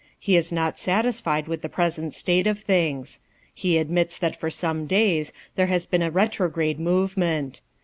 [0.19, 3.19] He 13 not satisfied with th present state of things.
[3.53, 7.61] He admits that for some daya there has been a retrograde move ment.